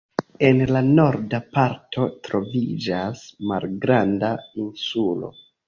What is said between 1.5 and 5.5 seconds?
parto troviĝas malgranda insulo.